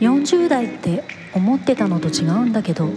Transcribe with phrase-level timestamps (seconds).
[0.00, 1.02] 40代って
[1.34, 2.88] 思ってたのと違うんだけど。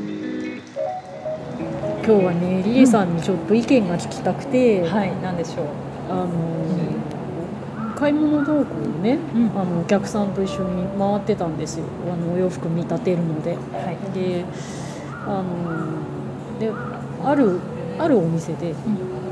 [2.05, 5.11] 今日はねリエさんにちょっと意見が聞きたくて、はい。
[5.21, 5.65] 何でしょう。
[6.09, 6.29] あの
[7.95, 8.63] 買い物道具を
[9.01, 9.51] ね、うん。
[9.59, 11.85] あのお客さんと一緒に回ってたんですよ。
[12.11, 13.55] あのお洋服見立てるので。
[13.55, 13.59] は
[13.91, 13.97] い。
[14.13, 14.43] で
[15.25, 16.71] あので
[17.23, 17.59] ある
[17.97, 18.73] あるお店で、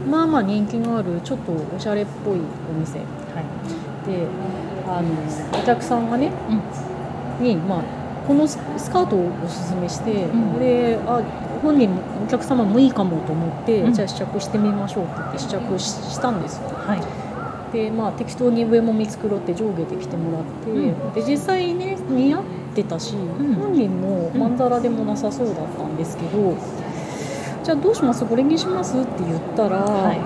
[0.09, 2.39] まあまあ人気のあるちょっとおしゃれっぽいお
[2.79, 2.99] 店。
[2.99, 3.07] はい。
[4.07, 4.25] で
[4.88, 5.09] あの
[5.59, 6.31] お客さんがね、
[7.39, 7.83] に、まあ、
[8.27, 10.59] このススカートをおすすめして、ん。
[10.59, 11.21] であ
[11.62, 13.93] 本人もお客様もいいかもと思って、うん。
[13.93, 16.70] じゃあ試着してみましょうって言って試着ししたんですよ。
[16.70, 17.02] はい。
[17.73, 21.13] でまあ適当に上も見繕って上下で着てもらって、うん。
[21.13, 22.43] で実際ね似合っ
[22.76, 23.55] てたし、ん。
[23.55, 26.55] 本人もまんざらでもなさそうだったんですけど、
[27.63, 28.26] じゃあどうします？
[28.26, 28.98] これにします？
[28.98, 30.20] って言ったら、はい。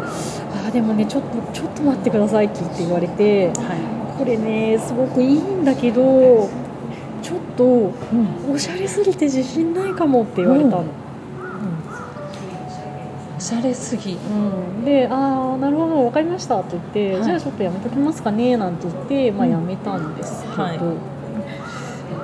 [0.68, 4.18] あでもねちょっとちょっと待ってくださいって言って言われてはい。
[4.18, 6.50] これねすごくいいんだけど
[7.22, 7.88] ちょっとう
[8.50, 8.54] ん。
[8.54, 10.86] おしゃれすぎて自信ないかもって言われたの。
[13.38, 14.14] おしゃれすぎ。
[14.14, 17.24] うん、で「ああなるほど分かりました」って言って、はい。
[17.24, 20.80] じゃあちょっとやめときますかね」なんて言って、まあ、うんやめたんですけど、はい。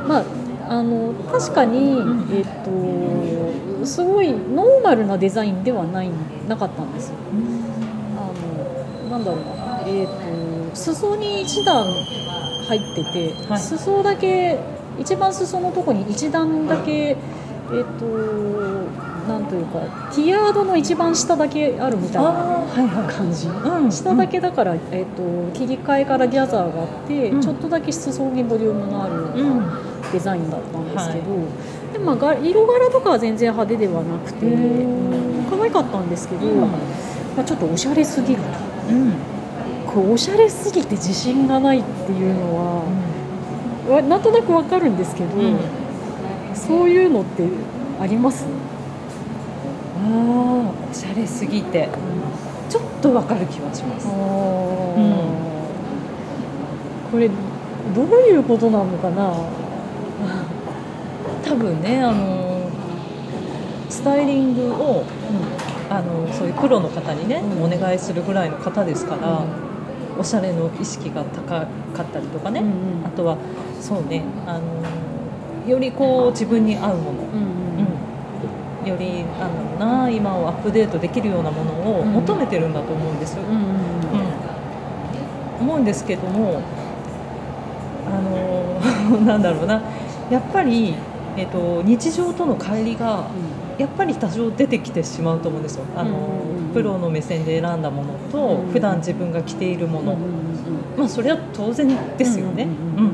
[0.07, 0.23] まあ
[0.69, 2.27] あの確かに、ん。
[2.31, 6.09] えっとすごいノーマルなデザインではない
[6.47, 7.15] なかったんですよ。
[9.09, 13.59] あのなんだろうな、えっと裾に一段入ってて、はい。
[13.59, 14.59] 裾だけ
[14.99, 17.17] 一番裾のとこに一段だけ、えっ
[17.99, 18.05] と
[19.27, 19.79] なんというか
[20.15, 23.13] ティアードの一番下だけあるみたいなああはいはい。
[23.13, 23.47] 感じ。
[23.47, 27.41] うん下だけだから、えっと切り替えからギャザーがあって、うん。
[27.41, 29.69] ちょっとだけ裾にボリュームのあるうん。
[30.11, 31.25] デザインだったんですけど、
[31.91, 34.45] でまあ、が色柄とかは全然派手ではなくて、
[35.49, 36.61] 可愛かったんですけど、うん。
[36.61, 36.67] ま
[37.39, 38.93] あ、ちょっとおしゃれすぎると。
[38.93, 39.13] うん。
[39.85, 42.81] こうおしゃれすぎて自信がないっていうのは、わ
[43.87, 45.59] なんとなくわかるんですけど、うん。
[46.53, 47.47] そういうのって
[48.01, 48.45] あります、
[50.03, 50.09] ああ
[50.91, 51.87] おしゃれすぎて。
[52.69, 54.07] ちょっとわかる気はします。
[54.07, 54.95] こ
[57.17, 57.29] れ
[57.95, 59.33] どういうことなのかな、
[61.45, 62.69] 多分ねあの
[63.89, 65.05] スタイリングを
[65.89, 67.63] あのそういうプロの方にね、うん。
[67.63, 69.45] お願いするぐらいの方ですから、
[70.19, 71.67] おしゃれの意識が高か
[72.01, 72.71] ったりとかね、うんう
[73.03, 73.05] ん。
[73.05, 73.37] あとは
[73.81, 74.23] そうね。
[74.45, 74.61] あの
[75.69, 77.87] よりこう自分に合うもの、うんうん。
[78.83, 78.89] うん。
[78.89, 79.47] よりあ
[79.79, 82.13] のな今をアップデートできるようなものをうん。
[82.13, 83.33] 求めてるんだと思うんです。
[83.35, 83.61] よ、うんうん。
[83.61, 83.67] うん。
[85.61, 86.61] 思うんですけども
[88.07, 88.21] あ
[89.11, 89.81] の なんだろうな。
[90.29, 90.93] やっぱり、
[91.37, 93.25] えっと日常との乖離が
[93.77, 95.85] やっぱり多少出てきてしまうと思うんですよ。
[95.95, 96.09] あの、
[96.73, 100.17] プロの目線で選んだものと、うんうん普段自分が着ているもの、
[100.97, 101.87] まあそれは当然
[102.17, 102.67] ですよね。
[102.97, 103.11] うんうん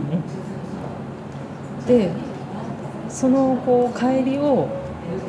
[1.88, 2.10] で
[3.10, 4.68] そのこう帰りを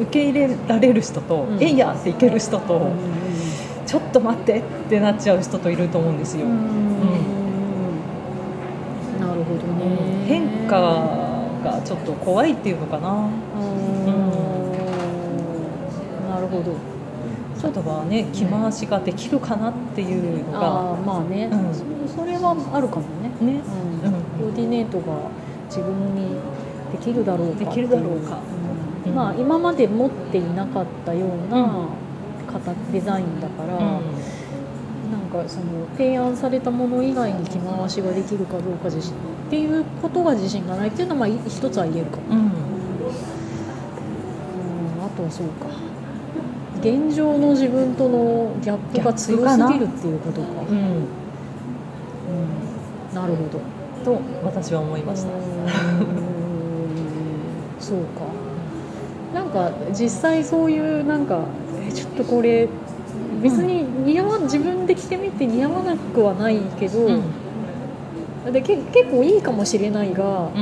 [0.00, 1.62] 受け入れられる人と「うん。
[1.62, 2.92] えいや!」っていける人と、
[3.86, 6.46] ちょっと待ってってなっちゃう人といると思うんですよ。
[6.46, 6.52] うん。
[9.20, 10.24] なるほどね。
[10.26, 10.80] 変化
[11.64, 13.10] がちょっと怖いっていうのかな。
[13.10, 13.26] うん。
[16.30, 16.72] なるほど。
[17.60, 21.74] ちょっとはね着回しができるかなっていうのが、ああまあね、うん。
[22.08, 23.60] そそれはあるかもね、ね、
[24.02, 24.08] うん。
[24.08, 24.52] うん。
[24.52, 25.04] コーディネートが
[25.74, 26.36] 自分に
[26.92, 28.38] できるだろうかできるだろうか。
[29.04, 29.12] うんう。
[29.12, 29.16] ん。
[29.16, 31.88] まあ今まで持っていなかったような
[32.46, 34.00] 型デザインだから、なん
[35.30, 39.16] かその提案されたもの以外に着回しができるかどうか自信っ
[39.50, 42.44] ていうことが自信がないっていうのはまあい一つは言えるかも、うんうん。
[42.44, 42.50] うん、
[45.04, 45.66] あとはそうか。
[46.80, 50.76] 現状の自分とのギャップが強すぎるっていうことか、うん。
[50.76, 50.80] う
[53.12, 53.14] ん。
[53.14, 53.60] なるほど
[54.04, 55.28] と私は思いました。
[57.80, 58.24] そうか。
[59.34, 61.44] なんか実際そういうなんか
[61.86, 62.68] えちょっとこれ
[63.42, 67.22] 別に似合わ自分で着てみて似合わなくはないけど、うん。
[68.52, 70.58] でけ結構いいかもしれないがう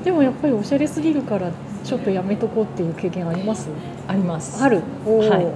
[0.00, 0.04] ん。
[0.04, 1.50] でもやっぱりおしゃれすぎるから
[1.84, 3.68] ちょっとやめとこうっていう経験あります？
[4.06, 4.62] あります。
[4.62, 4.82] ある？
[5.06, 5.28] おー。
[5.28, 5.46] はい。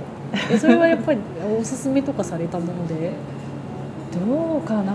[0.52, 1.18] えそれはやっぱり
[1.58, 3.12] おすすめとかされたもので？
[4.12, 4.92] どうかな。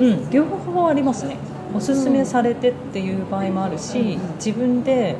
[0.00, 1.36] うん、両方ありますね。
[1.74, 4.34] おすすめされてっていう場合もあるし、うん。
[4.36, 5.16] 自分で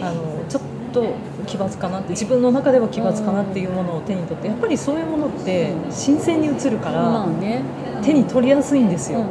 [0.00, 0.62] あのちょっ
[0.92, 1.14] と
[1.46, 7.26] 奇抜かなって自分の中では奇抜かなっていうものを手に取ってやっぱりそういうものって新鮮に映るから、
[8.02, 9.24] 手に取りやすいんですよ。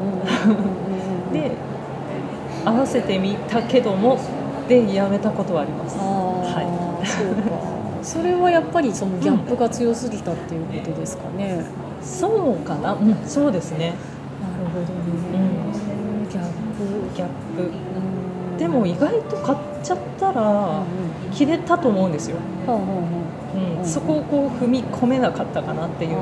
[1.32, 1.52] で
[2.66, 4.20] 合わせてみたけども
[4.68, 5.98] でやめたことはあります。
[5.98, 7.80] はそうか。
[8.02, 11.66] それはやっぱりそのギャップが強すぎたっていうことですかね、
[12.02, 13.94] そうかな、うん、そうですね。
[14.86, 15.40] ほどね、
[16.30, 17.64] ギャップギャップ。
[17.64, 17.70] うん
[18.60, 20.84] でも意外と買っちゃったら
[21.34, 22.36] 着れたと思うんですよ、
[22.68, 22.74] うん。
[23.80, 26.22] うんそこをこう踏み込めなかったかなっていう、うんー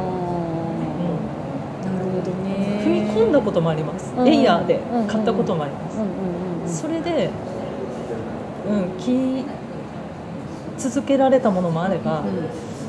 [1.83, 2.83] なるほどね。
[2.85, 4.27] 踏み込んだこともあります、うん。
[4.27, 6.69] エイヤーで買ったこともあります、うんうんうんうん。
[6.69, 7.31] それで、
[8.69, 9.43] うん、着
[10.77, 12.23] 続けられたものもあれば、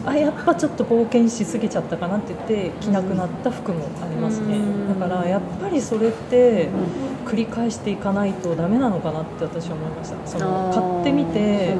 [0.08, 4.88] あやっぱちょっと冒険しすぎちゃったかなって言って着なくなった服もありますね、うん。
[5.00, 6.68] だからやっぱりそれって
[7.26, 10.26] 繰り返していかないとダメなのかなって私は思いました。
[10.26, 11.76] その買ってみて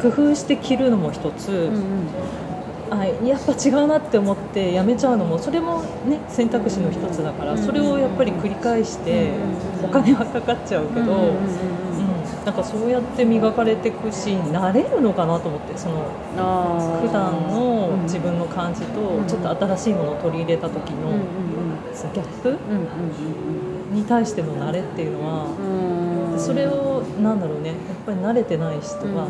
[0.00, 1.82] 工夫して着るのも一つ、うんうん。
[2.90, 11.32] あやっぱ違うなって思ってやめちゃうのもそれもね選択肢の一つだから、うんそれをやっぱり繰り返して、うんお金はかかっちゃうけど、
[12.44, 15.94] なんかそうやって磨かれていくし慣れるのかなと思ってその
[17.00, 19.26] 普段のうん自分の感じとうん。
[19.26, 21.12] ちょっと新しいものを取り入れた時の
[22.14, 22.58] ギャップ
[23.94, 29.28] に対しての慣れっていうのはそれをなんだろうねやっぱり慣れてない人は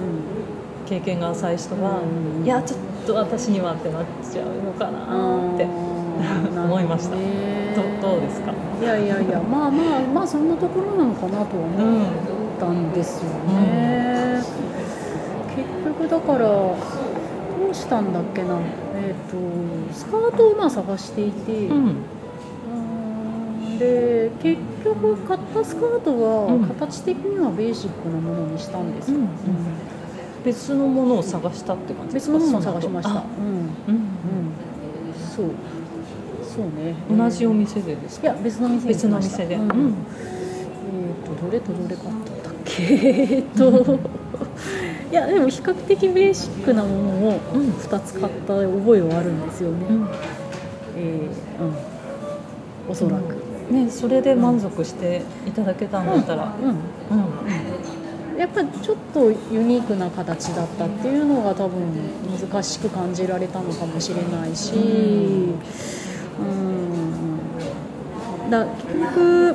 [0.86, 5.66] 経験が浅い人はうんいやちょっと私にはってなっちゃうのかなって
[6.56, 7.16] 思いました。
[7.16, 8.52] どどうですか？
[8.80, 11.82] いやいやいやまあまあまあそんなところなのかなとはう。
[11.82, 12.31] 思っん
[12.62, 14.40] たんですよね、
[15.56, 16.76] 結局だからど
[17.70, 18.56] うしたんだっけな。
[18.94, 19.36] えっ、と
[19.92, 21.86] スカートをまあ探していて、うん。
[21.86, 22.74] うー
[23.74, 23.78] ん。
[23.78, 26.62] で結局買ったスカートはうん。
[26.66, 29.26] 形的にはベーシックなものにしたんですよ、うん。
[30.44, 32.38] 別のものを探したって感じですか？
[32.38, 33.18] 別のものを探しました。
[33.18, 33.66] あうん、うん、うん。
[35.34, 35.46] そう。
[36.54, 36.94] そうね。
[37.10, 38.28] 同じお店でですか？
[38.28, 39.68] いや別の店に別の店で、ううん。
[39.68, 42.14] んえっ、とどれとどれ買っ
[42.80, 43.98] えっと
[45.10, 50.08] いやでも比較的ベーシックなものをうん2つ買った覚えはあるんですよね、うん。
[50.96, 51.92] えーうん。
[52.88, 53.36] おそらく、
[53.70, 56.76] ね、それで満足していただけたんだったら、うんうん
[58.38, 61.80] やっぱりちょっとユニークな形だったっていうのが多分
[62.40, 64.78] 難しく感じられたのかもしれないし、う
[68.46, 69.54] ん、だ結局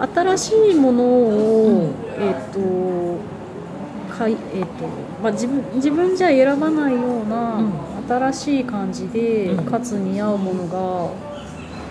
[0.00, 4.86] 新しいものを、えっ、とかいえっ、と
[5.22, 7.72] まあ自分自分じゃ選ばないようなうん。
[8.06, 9.64] 新しい感じで、うん。
[9.64, 11.10] かつ似合うものが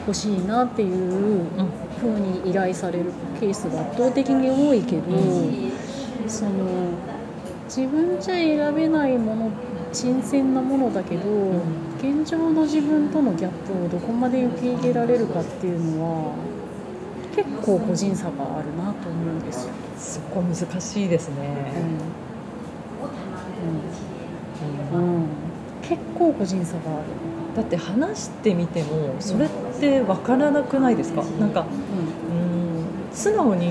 [0.06, 1.48] 欲しいなっていううん
[1.98, 3.06] 風に依頼される
[3.40, 5.04] ケースが圧倒的に多いけど、
[6.28, 6.52] その
[7.66, 9.52] 自分じゃ選べないもの
[9.94, 11.22] 新鮮なものだけど、
[12.00, 16.36] 現状の自分とのギャップをどこまで受け入れられるかっていうのは
[17.36, 19.74] 結構個人差があるなと思うんですよ。
[19.98, 21.74] そこ難しいですね、
[24.92, 24.98] うん。
[24.98, 25.08] うん。
[25.16, 25.28] うん。
[25.82, 27.06] 結構個人差がある。
[27.56, 29.50] だって話してみてもそれっ
[29.80, 31.24] て分からなくないですか？
[31.40, 31.66] なんか
[32.32, 33.14] うん。
[33.14, 33.70] 素直に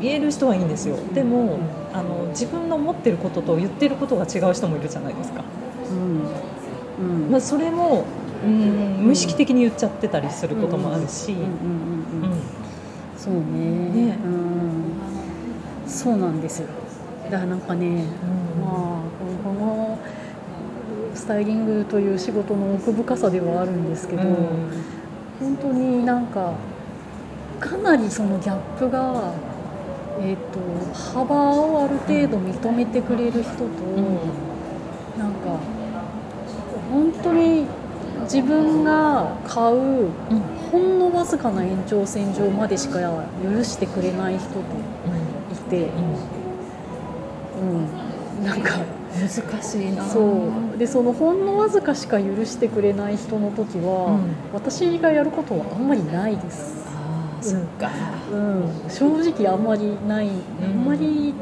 [0.00, 0.94] 言える人はいいんですよ。
[1.14, 1.58] でも
[1.92, 5.44] あの自分の思ってることと言ってることが違う人もいるじゃないですか、
[5.90, 7.30] うん。
[7.30, 8.04] まあ、それも
[8.44, 11.34] うん無意識的に言っちゃってたりすることもあるし、
[13.16, 13.40] そうね。
[14.08, 14.18] ね。
[14.24, 16.60] うん、そうなんです。
[16.60, 16.68] よ
[17.24, 18.04] だからなんかね、
[18.60, 19.04] まあ
[19.42, 19.98] この
[21.14, 24.36] スタイリングという仕事の奥深さではあるんですけど、うん。
[25.40, 26.52] 本当になんか
[27.60, 29.32] かなりそのギャップが、
[30.20, 33.64] えー、と幅をある程度認めてくれる人と、
[35.18, 35.58] なんか
[36.90, 37.66] 本当に
[38.22, 40.10] 自分が買う
[40.74, 45.88] ほんのわずかな延長線上までしか許してくれない人といて、
[47.60, 48.80] うん、なんか。
[49.14, 49.28] 難
[49.62, 50.04] しいな。
[50.04, 50.76] そう。
[50.76, 54.34] でそのほんのわずかしか許してくれない人の時は、うん。
[54.52, 57.92] 私がやることはあんまりないです、ああそっか。
[58.32, 60.28] うん、正直あんまりない、
[60.60, 61.32] あんまり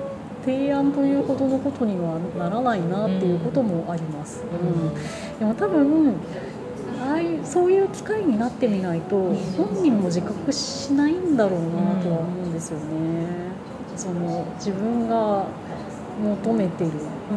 [0.45, 5.39] 提案というほどのことにはならないなっていうこともあります、うん。
[5.39, 6.13] でも多分
[7.13, 13.27] ああいうそういう機会になってみないと本人も自覚しないんだろうなとは思うんですよね、
[13.97, 15.45] その自分が
[16.23, 16.91] 求めてる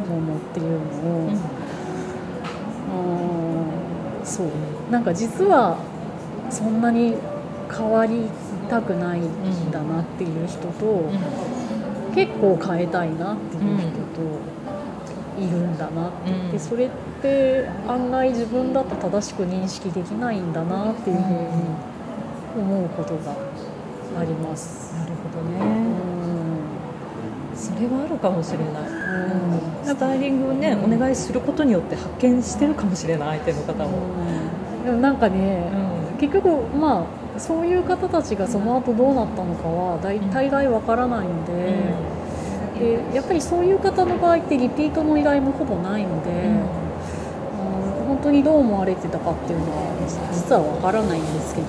[0.09, 0.77] ものっていうの
[1.27, 1.29] を、
[2.91, 4.47] あーそう。
[4.89, 5.77] なんか実は
[6.49, 7.15] そんなに
[7.69, 8.29] 変わり
[8.69, 11.09] たくないんだなっていう人と、
[12.13, 14.54] 結構変えたいなっていう人と
[15.37, 16.51] いるんだなって、うん。
[16.51, 16.89] でそれっ
[17.21, 21.27] て案外自分だと正しく認識できないんだなっていうふうに
[22.57, 23.31] 思うことが
[24.19, 24.93] あります。
[24.95, 25.95] なるほどうねん。
[27.55, 28.65] それはあるかもしれない。
[28.65, 29.85] うん。
[29.85, 33.91] スタイリングをね、お願いすることによって発見してるかもしれない相手の方も、
[34.83, 35.63] でもなんかね、
[36.19, 41.75] 結局まあそういう方たちがその後どうなったのかは大大概わからないので,、
[42.79, 46.65] でやっぱりそういう方の場合ってリピートの依頼もほぼないので、うん、
[48.07, 51.67] 本当にどう思われてたかっていうのは実はわからないんですけど、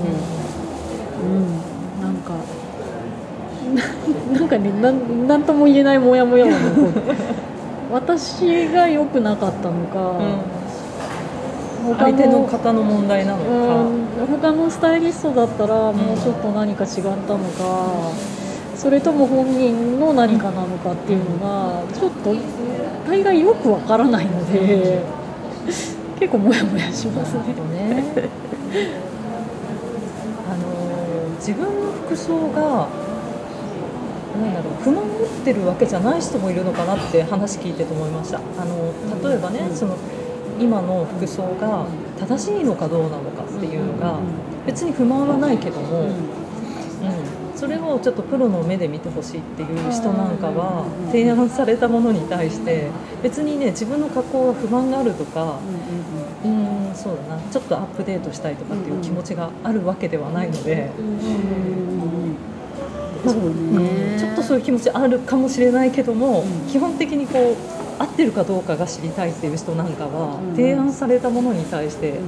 [1.23, 2.35] うん、なんか。
[3.67, 3.83] な
[4.39, 6.93] なんかねなんなんとも言えないモヤモヤは残る
[7.91, 10.21] 私が良くなかったのか、
[11.87, 13.51] 他相手の方の問題なのか、
[14.23, 18.13] うん、他のスタイリストだったらもうちょっと何か違ったのか、
[18.77, 22.35] それとも本人の何かなのかっていうのがちょっと
[23.07, 25.03] 大概よくわからないので、
[26.21, 27.41] 結構モヤモヤしますね。
[27.73, 28.05] ね。
[30.49, 32.89] あの自分の服装が
[34.43, 38.39] なんだろう不満を持ってるわけじゃない人もいるのかなって話聞いてて思いました。
[38.39, 39.97] あの例えばね、その
[40.61, 41.87] 今の服装が
[42.19, 44.19] 正しいのかどうなのかっていうのが
[44.67, 46.13] 別に不満はないけども、うん、
[47.57, 52.91] それをちょっとプロの目で見てほしいっていう人なんかは提案されたものに対して
[53.23, 55.59] 別にね自分の格好は不満があるとか、
[56.45, 57.43] うんそうだな。
[57.51, 60.91] ちょっとアップデートしたいとかっていう気持ちがあるわけではないので。
[63.27, 67.57] ちょっとそういう気持ちあるかもしれないけども、うん、基本的にこ
[67.99, 72.21] う合ってるかどうかが知りたいっていう人なんかは、うん、提案されたものに対して、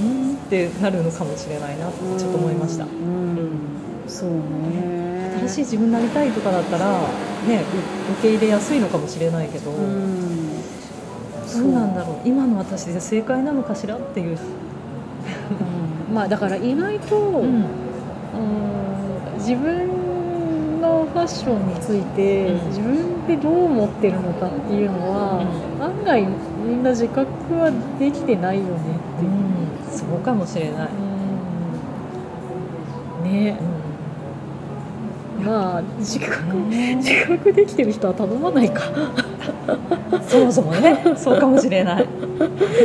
[0.00, 2.86] うん、ってなるのかもしれないなってちょっと思いました。
[4.08, 5.36] そうね。
[5.40, 7.00] 新しい自分になりたいとかだったら、
[7.46, 7.62] ね、
[8.20, 10.62] 受け入れやすいのかもしれないけど、うん、
[11.46, 11.72] そう。
[11.72, 12.16] なんだろう。
[12.24, 14.38] 今の私で正解なのかしらっていう、
[16.08, 17.66] うん、まあだから意外と、うん、
[19.36, 25.40] 自分のファッションについて、自分でどう思ってるのかっていうのは、
[25.80, 26.26] 案外
[26.66, 28.74] みんな自覚はできてないよねっ
[29.18, 29.30] ていう、
[29.90, 30.88] そうかもしれない、
[33.24, 33.58] ね、
[35.44, 36.54] まあ自覚
[36.96, 38.82] 自覚できてる人は頼まないか。
[40.28, 42.06] そもそもね そうかもしれない。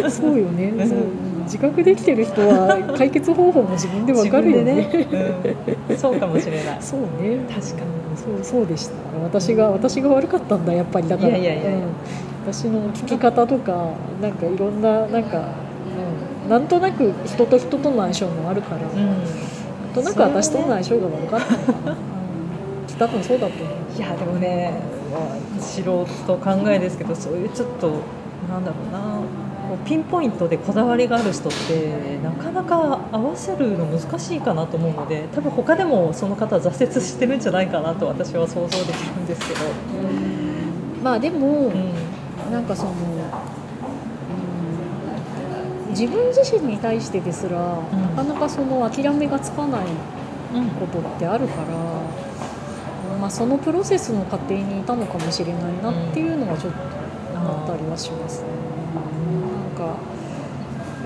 [0.10, 1.00] そうよね、そう。
[1.44, 4.76] 自覚できてる人は解決方法も自分でわかるよね。
[4.76, 5.08] ね、
[5.90, 6.78] うん、 そうかもしれない。
[6.80, 7.40] そうね。
[7.50, 8.04] 確かに。
[8.16, 8.94] そうそうでした。
[9.24, 11.30] 私が私が悪かったんだやっぱりだから。
[11.30, 11.82] いやいやいや、うん、
[12.52, 13.88] 私の聞き方とか
[14.22, 15.50] なんかいろんななんか、
[16.44, 21.98] うん、なんとなく人と人との相性もあるから、うん、なんとなく私との相性が悪かったのかな、うん、
[22.98, 24.74] 多分そうだと思ういやでもね、
[25.12, 26.06] まあ、素人
[26.38, 28.02] 考えですけどそういうちょっと
[28.50, 29.22] なんだろうな
[29.86, 39.60] ピンポイントでこだわりがある人ってなかなか合わせるの難しいかなと思うので多分他でもその方は挫折してるんじゃないかなと私は想像できるんですけど。
[41.04, 41.94] まあでも、うん、
[42.50, 42.94] なんかその、う
[45.88, 49.88] ん、自分自身に対してですら、うん、なかなかその諦めがつかない
[50.80, 52.03] ことってあるから、うん、
[53.24, 56.80] まあ、そのプロセスの過程にいたのかもしれないなっていうのはちょっと
[57.40, 58.50] 思ったりはしますね。
[59.78, 59.98] か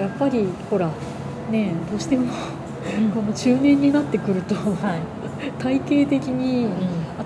[0.01, 0.89] やっぱりほら
[1.51, 2.33] ねどうしても
[3.13, 6.67] この中年になってくると、はい、体型的に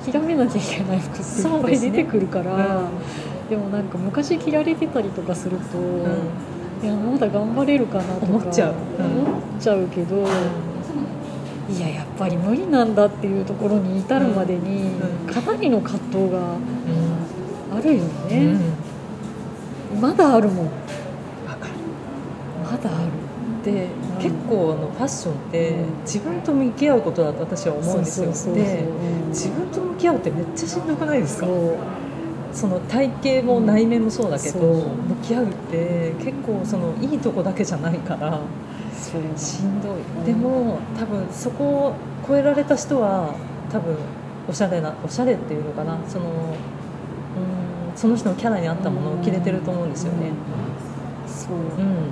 [0.03, 2.89] 諦めなきゃいけない服っていっぱい出てくるから、ね
[3.43, 10.27] うん、でもなんか昔着られてたりとかすると、うん、いやまだ頑張れるかなとか思っちゃう、うん、思っちゃうけど、
[11.71, 14.99] いややっぱり無理なんだっていうところに至るまでに、
[15.31, 16.55] かなりの葛藤が
[17.73, 18.57] あるよね、
[19.99, 20.65] まだあるもん。
[22.63, 23.11] まだある
[23.63, 23.87] で、
[24.19, 28.55] 結構あのファッションって自分と向き合うことだと私は思うんですよ。
[28.55, 28.83] で
[29.29, 31.47] 自分と向き合うってめっちゃしんどくないですか？
[32.53, 33.09] その体
[33.41, 34.31] 型も内面もそう。
[34.31, 38.39] だけど、向き合うって結構そのいいとこだけじゃないから
[39.01, 41.93] しんどい、でも多分そこを
[42.27, 43.35] 超えられた人は
[43.71, 43.97] 多分
[44.47, 45.97] おしゃれなおしゃれっていうのかな。
[46.07, 50.31] そのうんその人のキャラに合ったものを着れてると思うんですよね。
[51.27, 52.11] そう、うん。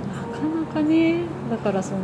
[0.72, 1.98] かねだからその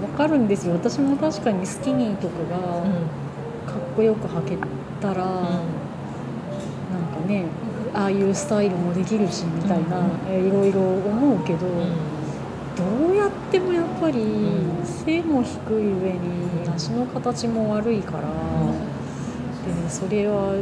[0.00, 0.74] 分かるんですよ。
[0.74, 4.58] 私も確かにスキニーとかがかっこよく履け
[5.00, 5.52] たら、うん、なん
[7.12, 7.46] かね
[7.94, 11.92] ああいうスタイルもできるしみたいな、うん、いろいろ思うけど、うん、
[12.82, 14.24] どうやってもやっぱり
[14.84, 16.18] 背も低い上に
[16.74, 20.54] 足の形も悪いから、でそれは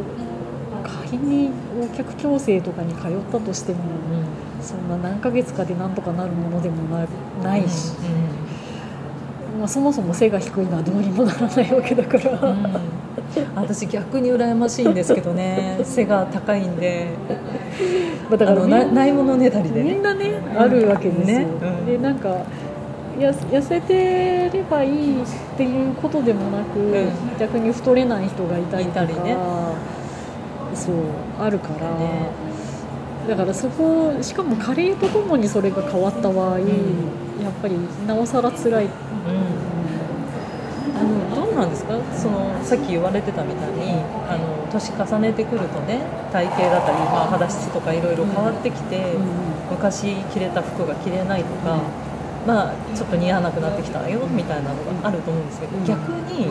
[1.06, 1.50] 仮に
[1.80, 3.80] お客矯正とかに通ったとしても。
[4.62, 7.06] そんな何ヶ月かでなんとかなるものでもな
[7.42, 8.04] ないし、うん、
[9.60, 12.82] まあ、そもそも背が低いのはどうにもならないわけだから、うん、
[13.54, 15.78] 私逆に羨ましいんですけどね。
[15.84, 17.08] 背が高いんで、
[18.30, 21.46] まあ、だからないものねだりで、ね、みんなねあるわけですよ、ね、
[21.86, 22.28] でなんか
[23.18, 25.26] や痩せてればいいっ
[25.58, 27.10] ていうことでもなく、ん。
[27.38, 29.02] 逆に太れない人がいたりとか。
[29.02, 29.36] いたりね。
[30.74, 30.94] そう
[31.38, 32.30] あるから、ね
[33.28, 36.68] だからそこしかも加齢とともにそれが変わった場合、やっ
[37.62, 38.90] ぱりなおさら辛い、うん。
[40.96, 41.94] あのどうなんですか？
[42.16, 43.92] そのさっき言われてたみたいに
[44.28, 46.00] あの年重ねてくるとね
[46.32, 49.14] 体型だったり、まあ、肌質とかいろいろ変わってきて、
[49.70, 51.78] 昔着れた服が着れないとか、
[52.46, 55.84] まあ、ちょっと似合わなくなってきたよみたいなのがあると思うんですけど、うん。
[55.84, 56.48] 逆に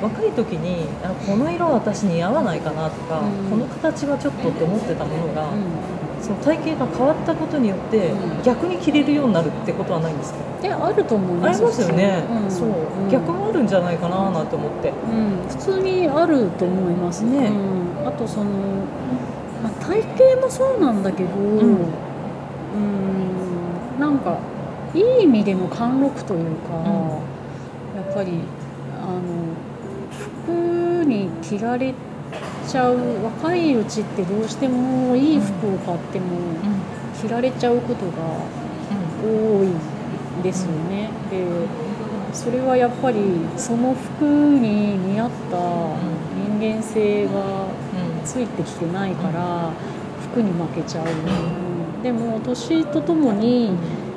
[0.00, 3.50] 若い時にあこの色私似合わないかなとか、うん。
[3.50, 8.42] この形はちょっとって思ってたものが、うんその体型が変わったことによって、うん。
[8.42, 10.38] 逆に着れるようになるってことはないんですか？
[10.62, 12.50] であると思いありますますよね、うん。
[12.50, 13.10] そう、うん。
[13.10, 14.90] 逆もあるんじゃないかななんて思って。
[14.90, 17.24] うん、普通にあると思います。
[17.24, 17.48] ね。
[17.48, 18.50] うん、あとその、
[19.62, 20.00] まあ、体
[20.36, 21.72] 型もそうなんだけど、うん。
[21.74, 21.78] ん。
[23.98, 24.38] なんか
[24.94, 27.18] いい意味での貫禄というか、ん。
[27.96, 28.40] やっぱり
[29.02, 29.20] あの
[30.46, 31.92] 服に着られ
[32.72, 36.26] ちゃう若いうちってどうしてもいい服を買っても
[37.20, 38.12] 着られちゃうことが
[39.22, 41.10] 多いんですよね。
[41.30, 41.44] で
[42.32, 43.18] それはやっぱり
[43.58, 45.56] その服に似合った
[46.58, 47.66] 人間性が
[48.24, 49.70] ついてきてないから
[50.32, 53.76] 服に負けちゃう、でも年とともに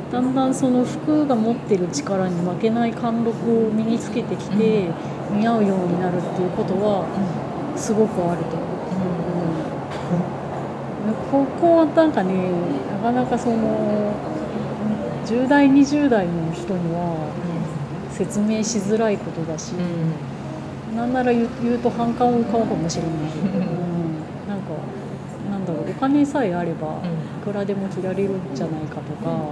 [0.09, 4.87] だんだんその服が持ってる力に負けない貫禄を身につけてきて
[5.33, 7.05] 似合うようになるっていうことは
[7.75, 8.69] すごくあると思う、
[11.07, 12.51] うん、ここはなんかね
[12.91, 14.13] なかなかその
[15.25, 17.33] 10代20代の人には
[18.11, 19.73] 説明しづらいことだし、
[20.95, 24.71] なんなら言う言うと反感を買うかもしれない、うん、なんか
[25.51, 27.01] なんだろうお金さえあれば
[27.41, 29.51] いくらでも着られるんじゃないかとか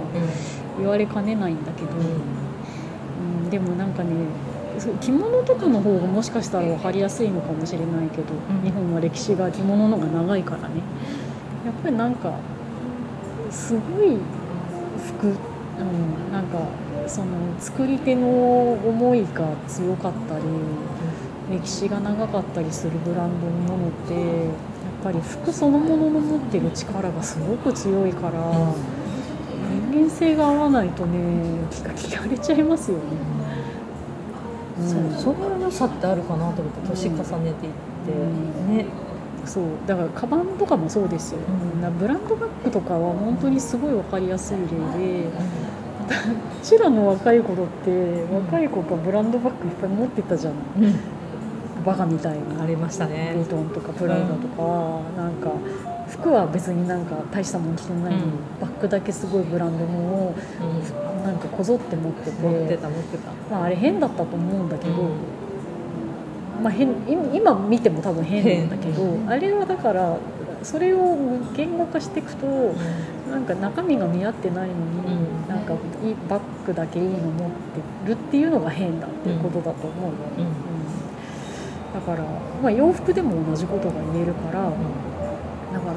[0.78, 2.00] 言われかねないんだけど、う
[3.46, 4.10] ん、でもなんかね
[4.78, 8.64] そう着物とかの方がもしかしたら分かりやすいのかもしれないけど、ん。
[8.64, 10.82] 日本は歴史が着物の方が長いからね。
[11.64, 12.34] やっぱりなんか
[13.50, 14.18] すごい
[15.18, 16.58] 服、うん、なんか
[17.06, 17.26] その
[17.58, 20.44] 作り手の思いが強かったり
[21.50, 24.52] 歴史が長かったりするブランドのものってやっ
[25.02, 28.40] ぱり服そのものの持ってる力がすごく強いから、
[29.92, 31.18] 人間性が合わないとね
[31.70, 33.02] 着着られちゃいますよね。
[34.84, 37.72] うんそうその良さってあるかなと思って年重ねていっ
[38.72, 38.86] て、ね
[39.44, 39.64] そう。
[39.86, 41.38] だからカバンとかもそうですよ、
[41.74, 41.80] うん。
[41.80, 45.30] なブランドバッグとかは本当にすごい分かりやすい例でう
[46.62, 50.90] ちらの若い頃って若い子がブランドバッグいっぱい持ってたじゃない。
[50.90, 50.94] うん
[51.84, 53.32] バカみたいにありましたね。
[53.36, 55.52] ボートンとかプラウダとか、なんか
[56.08, 58.12] 服は別になんか大したもん着てない。
[58.14, 58.30] のに、うん。
[58.60, 60.34] バッグだけすごいブランドのを
[61.24, 62.42] なんかこぞって持ってて。
[62.42, 63.30] 持ってた持ってた。
[63.50, 66.62] まあ、あれ変だったと思うんだけど、うん。
[66.62, 66.94] まあ、変い
[67.34, 70.16] 今見ても多分変なんだけど、変あれはだから
[70.62, 71.18] それを
[71.54, 72.46] 言語化していくと
[73.30, 75.48] なんか中身が見合ってないのに、うん。
[75.48, 80.44] なんかいいバッグだけいいの持ってるっていうのが変だっていうことだと思うよ、うん。
[80.44, 80.73] うん
[81.94, 82.24] だから、
[82.60, 85.94] まあ、洋服でも同じことが言えるから、だから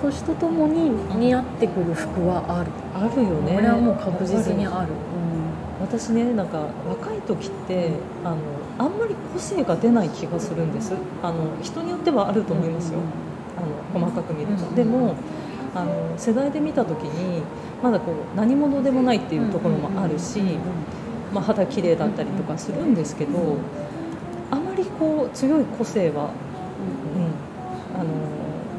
[0.00, 3.56] 年とともに似合ってくる服はある、あるよね。
[3.56, 4.92] これはもう確実にある、
[5.80, 7.90] 私ねなんか若い時って
[8.24, 8.36] あの
[8.78, 10.94] あんまり個性が出ない気がするんです。
[11.22, 13.00] あの人によってはあると思いますよ、
[13.92, 15.14] あの細かく見ると、うんでも
[15.74, 17.42] あの世代で見た時に
[17.82, 20.40] まだこう何者でもないっていうところもあるし、
[21.32, 23.56] まあ、肌綺麗だったりとかするんですけど、
[25.00, 26.30] こう強い個性は、
[27.94, 28.10] うん、あの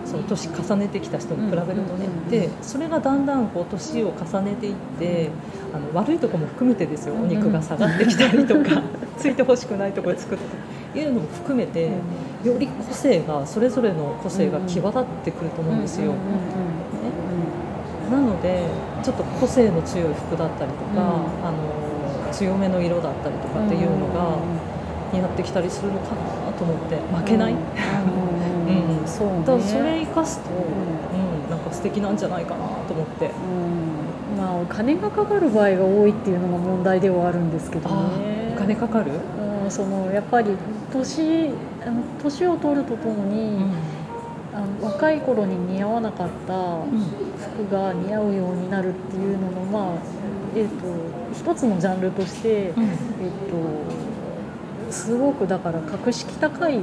[0.06, 5.30] その年重ねてきた人に比べるとね、うんでそれがだんだんこう年を重ねていって
[5.74, 7.16] あの悪いところも含めてですよ。
[7.16, 8.82] お肉が下がってきたりとか、
[9.18, 10.38] ついてほしくないところ作っ
[10.94, 11.90] ていうのも含めて、
[12.44, 16.14] より個性がそれぞれの個性が際立ってくると思うんですよ。
[18.10, 18.64] なので
[19.04, 21.82] ちょっと個性の強い服だったりとか、うんあの
[22.32, 24.38] 強めの色だったりとかっていうのが
[25.14, 27.60] 似合ってきたりするのかなと思って負けない、うん。
[29.00, 29.08] うん。
[29.08, 29.46] そうね。
[29.46, 34.38] だそれ生かすと、ううんなんか素敵なんじゃないかなと思って、うん。
[34.38, 40.58] まあお金がかかる場合が多いっていうのが問題ではあるんですけどあねお金かかる、うんそのやっぱり
[40.92, 41.50] 年
[41.86, 43.64] あの年を取るとともに、
[44.54, 46.82] あの若い頃に似合わなかった
[47.56, 49.98] 服が似合うようになるっていうののまあ
[50.56, 50.74] えっ、と
[51.34, 52.76] 一つのジャンルとして、えっ、と
[54.92, 56.80] すごくだから格式高い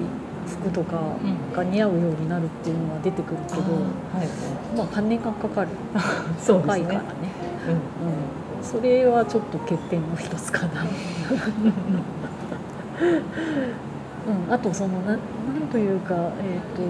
[0.48, 1.16] 服とか
[1.54, 3.68] が似合うようになるっていうのは出てくるけど、は
[4.24, 4.28] い、
[4.76, 5.68] まあ金がかかる。
[6.40, 6.72] そうですね。
[6.72, 7.04] 高いからね。
[7.68, 8.64] うん。
[8.64, 10.84] それはちょっと欠点の一つかな。
[14.28, 15.18] うん、あとそのななん
[15.70, 16.82] というか、えー、と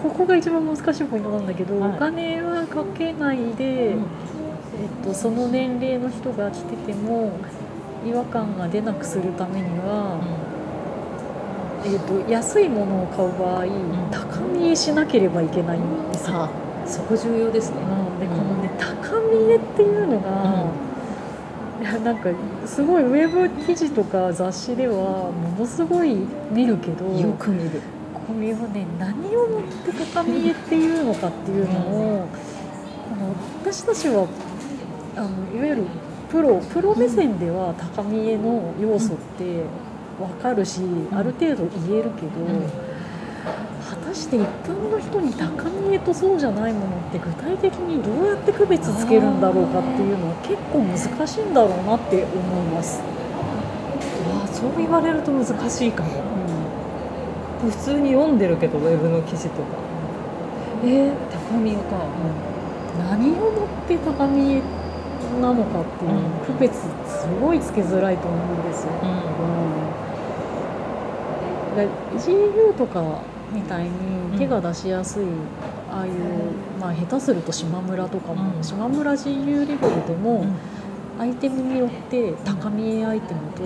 [0.00, 1.90] ここが一番難しいポイントなんだけど、はい。
[1.90, 3.96] お金はかけないで、えっ
[5.02, 7.32] とその年齢の人が来てても
[8.08, 10.20] 違和感が出なくするためには、
[11.84, 13.66] えっと安いものを買う場合、
[14.10, 16.44] 高見えしなければいけないんですよ。
[16.44, 16.50] あ
[16.86, 17.78] そこ重要ですね。
[17.80, 17.84] う
[18.16, 18.20] ん。
[18.20, 20.70] でこのね高見えっていうのが、
[21.80, 22.30] いやなんか
[22.64, 26.16] すごいウェブ記事とか雑誌ではものすごい
[26.50, 27.82] 見るけどよく見る。
[28.14, 32.26] これはね何をもって高見えっていうのかっていうのを、
[33.12, 34.26] あの私たちは
[35.16, 35.84] あのいわゆる
[36.30, 39.62] プロプロ目線では高見えの要素って
[40.18, 40.80] 分かるし、
[41.12, 42.30] ある程度言えるけど、
[43.88, 53.00] 果たして一般の人に高見えとそうじゃないものって具体的にどうやって区別つけるんだろうかっていうのは結構難しいんだろうなって思います。
[54.32, 56.10] ああそう言われると難しいかも。
[56.10, 56.46] うん
[57.56, 59.68] 普通に読んでるけどウェブの記事とか。
[60.84, 61.12] えー、
[61.50, 61.80] 高見えか。
[62.98, 64.62] 何をもって高見え
[65.40, 66.88] なのかっていううん区別す
[67.40, 68.92] ごいつけづらいと思うんですよ。
[69.02, 69.10] うん。
[69.10, 69.12] う
[71.72, 73.22] ん、で GU とか
[73.52, 75.24] みたいに手が出しやすい、
[75.90, 76.12] ああいう、
[76.80, 78.62] まあ、下手すると島村とかも、うん。
[78.62, 80.44] 島村 GU レベルでも、
[81.18, 83.62] アイテムによって高見えアイテムと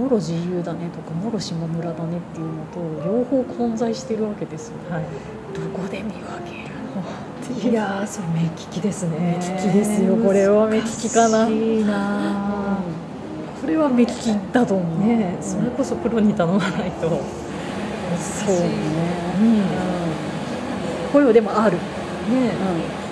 [0.00, 4.74] もろ GU だねとかもろ島村だねっていうのと両方混在してるわけですよ。
[4.90, 5.04] はい。
[5.54, 6.75] どこで見分ける
[7.52, 9.18] いやーそれ目利きですね。
[9.18, 10.66] 目利きですよこれは。
[10.66, 11.46] 目利きかな。
[13.60, 15.06] これは目利きだと思う。
[15.06, 17.08] ねえそれこそプロに頼まないと。
[17.08, 18.54] そう。
[18.56, 18.70] ね、
[19.40, 19.62] うんうん。
[21.12, 21.82] これはでもある、ね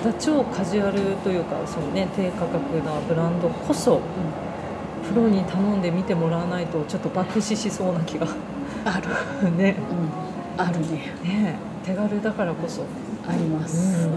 [0.02, 0.04] え。
[0.04, 4.00] だ超カジュアルというかそう、ね、低価格なブランドこそ
[5.08, 8.26] プロに頼んで見てもらわないとちょっと爆死しそうな気が。
[8.84, 9.76] ある、 ね。
[10.56, 10.86] うん、あるね。
[11.22, 12.82] ねえ手軽だからこそ
[13.28, 14.14] あります、うん。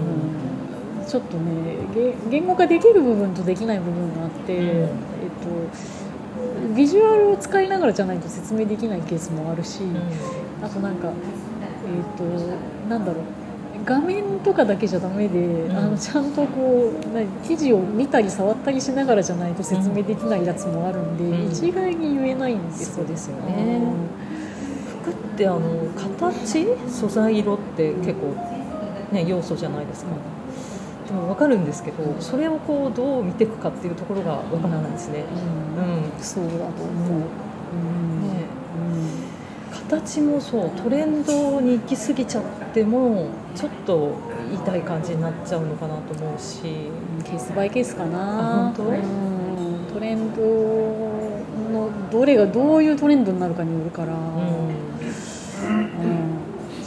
[1.02, 1.06] うん。
[1.06, 4.66] ちょっとね言言語化できる部分とできない部分があって、うん。
[4.66, 9.82] えっとビジュアルを使いながらじゃないと説明できないケースもあるし、
[10.62, 11.14] あとなんかえっ、
[12.18, 12.24] と
[12.90, 13.24] なんだろう。
[13.86, 15.72] 画面とかだけじゃダメで、ん。
[15.72, 21.52] あのちゃんとこう何記事を見たり触ったりしながらじゃないと説明できないやつもあるんで、うん。
[21.52, 22.96] 一概に言えないんですよ。
[22.98, 23.80] そうですよね。
[23.80, 24.17] 服
[25.38, 25.60] ってあの
[25.94, 26.66] 形？
[26.90, 28.34] 素材色って結構、
[29.12, 30.10] ね、要素じゃないですか、
[31.08, 35.26] でも分かるんですけどそれをこうどう見ていくかっていうところが分からないですね、
[35.78, 35.84] うん。
[36.16, 36.24] うん。
[36.24, 37.22] そうだと思う、
[37.74, 38.30] うん。
[38.34, 38.48] ね。
[39.72, 44.16] 形もそうトレンドに行き過ぎちゃってもちょっと
[44.52, 46.62] 痛い感じになっちゃうのかなと思うし。
[46.66, 47.24] うん。
[47.24, 48.84] ケースバイケースかあな本当？
[48.86, 48.98] うん。
[49.94, 54.97] トレンドのどれがどういうトレンドになるかによるから、うんうん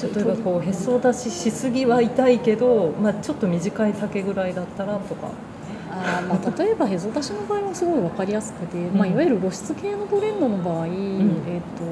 [0.03, 5.29] 例えばこうへそ出ししすぎは痛いけど、まあ、ちょっと短い丈ぐらいだったらとか。
[5.93, 8.97] あーまあ、例えばへそ出しの場合はすごい分かりやすくて、ん。
[8.97, 10.89] まあ、いわゆる露出系のトレンドの場合、ん。
[10.89, 11.85] えーと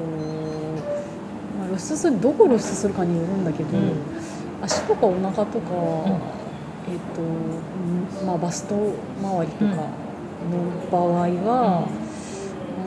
[1.59, 3.93] まあ、露出するどこ露出するかによるんだけど、うん。
[4.61, 6.19] 足とかお腹とか、ん。
[6.87, 9.83] えーとうんまあ、バスト周りとかの
[10.89, 11.87] 場合は、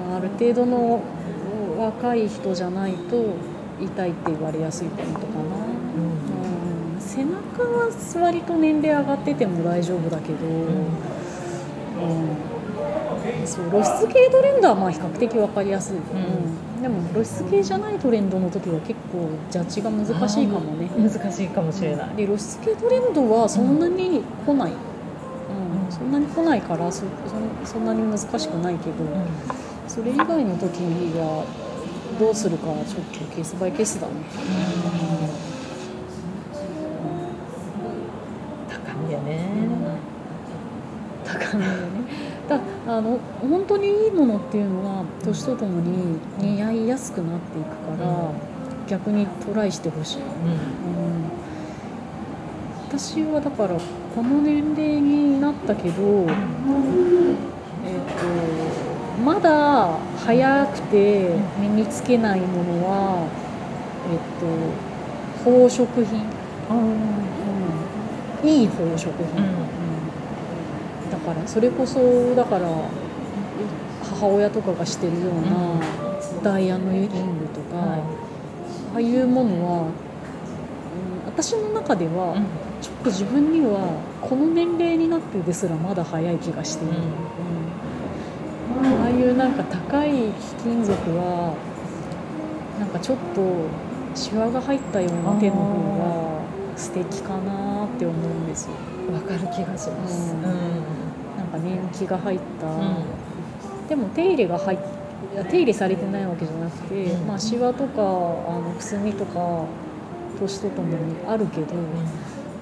[0.08, 1.00] まあある程度の
[1.78, 3.36] 若い人じゃないと
[3.80, 5.30] 痛いって言われやすいポイントかな。
[6.94, 7.00] うん。
[7.00, 7.90] 背中は
[8.22, 10.86] 割と年齢上がってても大丈夫だけど、うん。
[13.46, 16.82] そう露出系トレンドはまあ比較的分かりやすい、うん。
[16.82, 20.88] でも露出系じゃないトレンドの時は結構ジャッジが難しいかもね。
[20.96, 24.76] 難しいかもしれない、で露出系トレンドはそんなに来ない、うん。
[25.90, 27.06] そんなに来ないからそそ
[27.72, 28.94] そんなに難しくないけど、
[29.88, 30.80] それ以外の時
[31.18, 31.44] は
[32.18, 34.12] どうするかはちょっとケースバイケースだね、
[38.68, 39.48] 高みやね、
[41.24, 41.78] 高めでね。
[42.48, 48.30] だあの本当にいいものっていうのは年とともに似合いやすくなっていくから、
[48.88, 50.24] 逆にトライしてほしい、うん、
[52.88, 53.76] 私はだから
[54.14, 56.32] この年齢になったけど、えっと
[59.24, 63.28] まだ早くて身につけないものは、
[64.10, 64.46] えっと
[65.44, 66.24] 宝飾品、
[66.70, 69.46] うん、いい宝飾品、う
[71.08, 71.10] ん。
[71.10, 72.68] だからそれこそだから
[74.02, 75.80] 母親とかがしてるような
[76.42, 77.12] ダイヤのリング
[77.48, 77.98] とか、
[78.94, 79.92] ああいうものは、うん
[81.24, 82.36] 私の中では、
[82.82, 87.02] ちょっと自分にはこの年齢になってですらまだ早い気がしている、うん
[88.80, 91.54] ああいうなんか高い貴金属は
[92.78, 93.42] なんかちょっと
[94.14, 98.72] シワが入ったような手の方が素敵かなって思うんですよ、
[99.12, 100.38] わかる気がします、うん。
[100.38, 100.46] うん
[101.36, 102.66] なんか年季が入った、
[103.88, 104.78] でも手入れが入っ
[105.48, 107.26] 手入れされてないわけじゃなくて、うん。
[107.26, 108.04] まあシワとかあ
[108.58, 109.64] のくすみとか
[110.38, 111.66] 年とともにあるけど、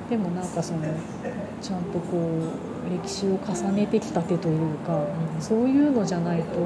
[0.09, 0.81] でもなんかその
[1.61, 6.61] ちゃんとこう歴史を重ねてきた手というか、うんそういうのじゃないと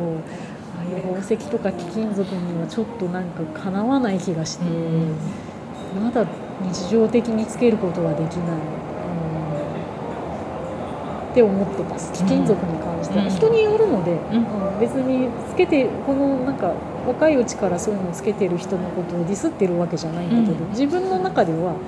[0.77, 4.65] ああいう宝石とか貴金属にはちょっとなんかかなわない気がして、
[6.03, 6.27] まだ
[6.63, 8.59] 日常的につけることはできない、
[11.31, 12.13] って思ってます。
[12.13, 13.31] 貴金属に関しては、うん。
[13.31, 14.81] 人によるので、んうん。
[14.81, 16.73] 別につけてこのなんか
[17.07, 20.71] 若いうちからそういうのをつけてる人のことをディスってるわけじゃないんだけど、うん。
[20.71, 21.79] 自分の中ではうん。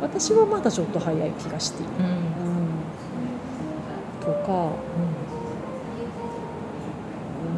[0.00, 1.90] 私はまだちょっと早い気がしている、
[4.52, 4.62] うん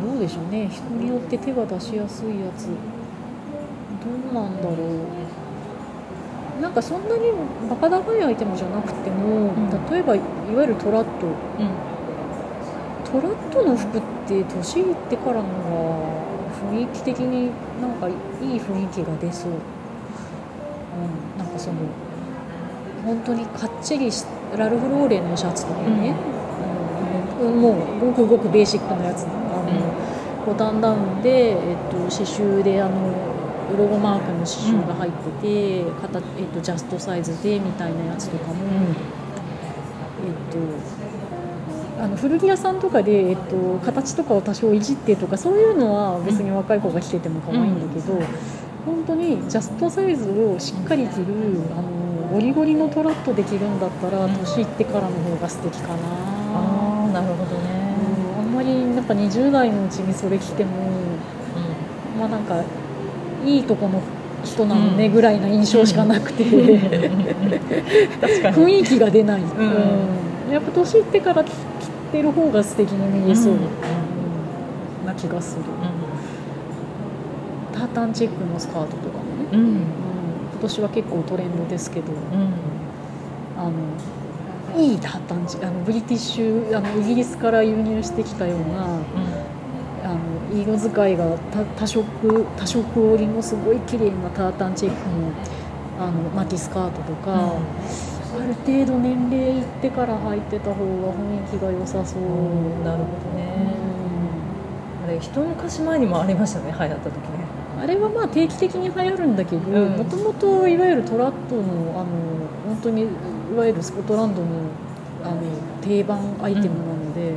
[0.05, 0.68] うん、どうでしょうね。
[0.68, 2.66] 人によって手が出しやすいやつ。
[2.66, 6.61] どうなんだろう。
[6.61, 7.33] なんかそんなに
[7.70, 9.70] バカ高いアイテムじゃなくても、ん。
[9.90, 10.24] 例えばいわ
[10.62, 11.27] ゆるトラット。
[11.27, 11.31] う
[11.62, 11.88] ん。
[13.05, 16.29] トラットの服って年いってからのが
[16.70, 18.14] 雰囲気的になんかいい
[18.61, 19.59] 雰囲気が出そう、うん、
[21.38, 21.77] なんかその
[23.07, 26.38] 本当にかっちりしラルフ・ローレンのシャツとかね、うん
[27.38, 33.12] もうごくごくベーシックなやつあの、ボタンダウンで、えっと、刺繍であの
[33.77, 38.55] ロゴマークの刺繍が入ってて、型えっと、ジャストサイズでみたいなやつとかも、
[40.24, 48.14] えっと、あの古着屋さんとかで、えっと、形とかを多少いじってとかそういうのは別に若い子が着てても可愛いんだけど、
[48.87, 51.24] 本当にジャストサイズをしっかり着る
[51.77, 54.35] あのゴリゴリのトラットで着るんだったらうん。
[54.35, 55.94] 年いってからの方が素敵かな。
[56.55, 57.94] ああなるほどね
[58.38, 60.71] うんあんまりなんか20代のうちにそれ着ても
[62.18, 62.62] まあなんか
[63.44, 64.01] いいとこの
[64.44, 66.75] 人なのねうんぐらいな印象しかなくて、雰
[68.81, 69.44] 囲気が出ない、ん。
[69.44, 70.53] うん。
[70.53, 71.53] やっぱ年いってから着着
[72.12, 73.59] てる方が素敵に見えそう、うん。
[73.59, 73.61] う
[75.03, 75.07] ん。
[75.07, 75.62] な気がする
[77.73, 79.59] タータンチェックのスカートとかもね、うん。
[79.59, 79.66] うん。
[79.66, 79.75] うん。
[80.53, 82.21] 今年は結構トレンドですけどうん。
[83.57, 83.73] あの
[84.76, 89.00] いいタータンチあのブリティッシュあのイギリスから輸入してきたような
[90.04, 92.04] あの色使いが多多色
[92.57, 95.33] 多色織りのすごい綺麗なタータンチェックの
[95.98, 102.85] あの巻きスカートとか、ある程度年齢いってから履いてた方が雰囲気が良さそう、うん。
[102.85, 103.74] なるほどね。
[105.04, 107.20] あれ一昔前にもありましたね流行った時ね。
[107.83, 109.96] あれはまあ定期的に流行るんだけどうん。
[109.96, 111.62] もともといわゆるトラットの
[112.00, 112.07] あの
[112.66, 113.09] 本当に
[113.52, 114.48] いわゆるスコットランドの
[115.24, 115.40] あの
[115.82, 117.32] 定番アイテムなので、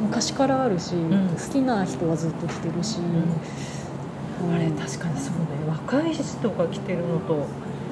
[0.00, 1.28] 昔からあるし、ん。
[1.28, 4.54] 好きな人はずっと着てるし、うん。
[4.54, 5.46] あれ確かにそうね。
[5.68, 7.46] 若い人が着てるのと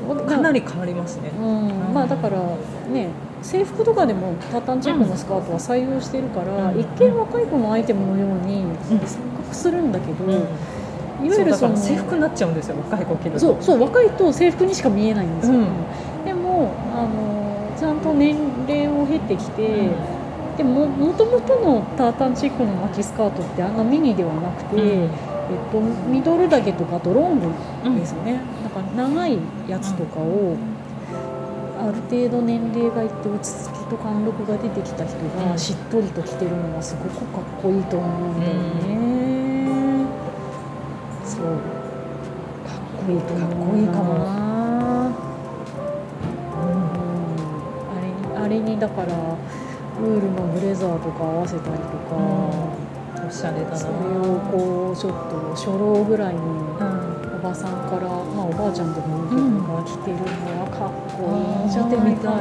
[0.08, 1.30] まあかなり変わりますね。
[1.38, 1.94] うん。
[1.94, 2.38] まあだから
[2.92, 3.08] ね
[3.42, 6.80] 制服とかでもタータンチェックのスカートは採用してるから、うん。
[6.80, 8.72] 一見若い子のアイテムのようにん。
[8.72, 9.08] 錯
[9.44, 13.38] 覚するんだけど、いわゆるその制服になっちゃうんですよ若い子着ると。
[13.38, 15.66] そうそう若いと制服にしか見えないんですよ、うん
[16.24, 17.34] でもあの
[17.78, 20.56] ちゃんと年齢を経てきて、うん。
[20.56, 24.82] でももともとのタータンチェックの巻きスカートってあんなミニではなくて、うん。
[24.82, 25.10] えっ
[25.70, 27.48] と、ミドル丈とかあとロング
[27.98, 30.56] ですよね、だから長いやつとかを、
[31.78, 35.50] ある程度年齢がいって落ち着きと貫禄が出てきた人うん。
[35.50, 40.06] がしっとりと着てるのはすごくかっこいいと思うんだよね、
[41.26, 41.44] そう。
[41.44, 43.54] かっこいいと思うな。
[43.54, 44.50] かっこいいかも。
[44.50, 44.53] う
[48.60, 49.14] にだから
[50.00, 52.16] ウールのブレザーとか合わせたりとか、
[53.26, 53.76] おしゃれだな。
[53.76, 57.24] それをこうちょっと初老ぐらいのうん。
[57.34, 60.24] おばさんから、まあ、おばあちゃんでもいいけど、うんが着てるの
[60.64, 62.16] はかっこいいんじゃない。
[62.16, 62.40] かな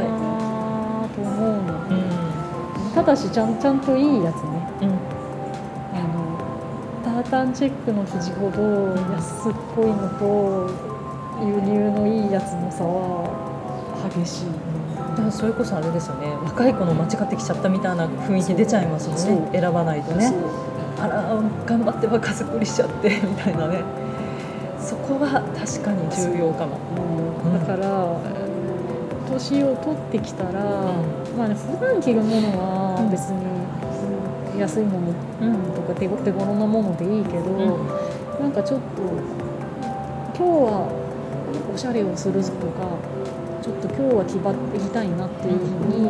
[1.13, 4.49] と思うの、うんただしちゃんちゃんといいやつね。
[4.82, 4.89] うん。
[5.97, 6.38] あの
[7.04, 10.69] タータンチェックの生地ほど安っぽいのと
[11.41, 13.28] 輸入のいいやつの差は
[14.15, 14.45] 激しい、
[15.31, 16.27] それこそあれですよね。
[16.43, 20.33] 若い子の間違ってきちゃったみたいな雰囲気出ちゃいますもんね選ばないとね。
[20.99, 23.83] あら頑張って若作りしちゃってみたいなね。
[24.79, 26.77] そこは確かに重要かも。
[27.45, 27.47] う。
[27.49, 27.59] ん。
[27.59, 28.17] だから
[29.31, 30.57] 年を取ってきたら、う
[31.38, 33.09] まあね、普段着るものはうん。
[33.09, 33.43] 別に
[34.59, 35.07] 安いもの
[35.41, 35.55] うん。
[35.73, 37.77] とか手ご手頃なものでいいけど、
[38.39, 39.01] なんかちょっと
[40.38, 40.88] 今日は
[41.73, 42.86] おしゃれをするぞとか
[43.63, 46.04] ちょっと今日は気張っていきたいなっていうふうに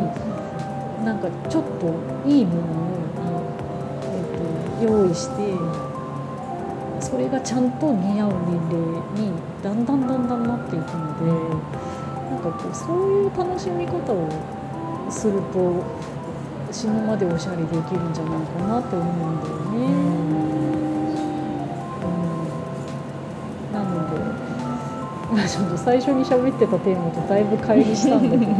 [1.06, 1.86] なんかちょっと
[2.26, 3.46] いいものを、
[4.02, 5.54] えー、と用意して
[6.98, 11.30] それがちゃんと似合う年齢にだんだんだんだんなっていくので
[12.28, 14.26] なんかこうそういう楽しみ方を
[15.08, 15.84] すると
[16.72, 20.63] 死ぬまでおしゃれできるんじゃないかなと思うんだよね。
[25.36, 28.52] ちょっと最初に喋ってたテーマとだいぶ乖離したんだけど。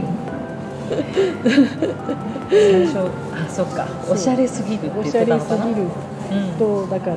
[2.50, 2.98] 最初
[3.32, 5.88] あそっかおしゃれすぎるおしてゃれすぎる
[6.30, 7.16] うんとだから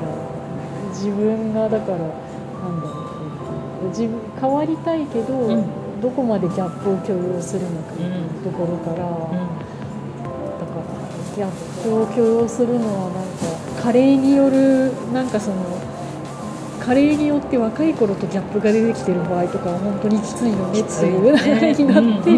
[0.89, 2.93] 自分がだからなんだろ
[3.83, 5.87] う自分変わりたいけど、ん。
[6.01, 10.85] どこまでギャップを許容するのかっていうところから、だから
[11.35, 11.51] ギャッ
[11.83, 15.55] プを許容するのはなんか加齢によるなんかその
[16.87, 22.31] 加齢によって若い頃とギャップが出てきてる場合とかは本当にきついよねっていう流れになって、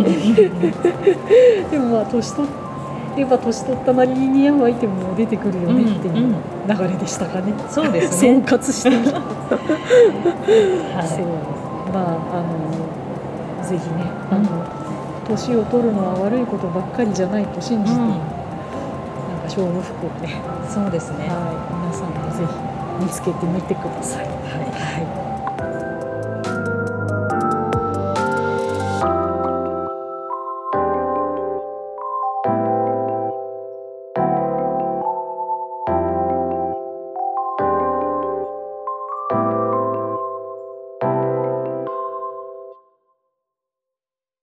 [1.70, 2.50] でもまあ年取
[3.16, 6.16] れば年取ったなりに似合うアイテムも出てくるよねっていう。
[6.16, 6.42] うんうん。
[6.68, 7.54] 流れでしたかね。
[7.70, 8.44] そうです総ね。
[8.44, 9.22] 括してみるは
[11.06, 11.28] そう。
[11.94, 12.50] まああの
[13.62, 14.50] ぜひねあうんの
[15.28, 18.10] 年を取るのは悪いことばっかりじゃないと信じて、うん。
[18.10, 18.26] なんか
[19.46, 21.30] 勝負服をね、いそうですね。
[21.30, 24.60] はい、皆さんもぜひ見つけてみてくださいは
[25.02, 25.29] い。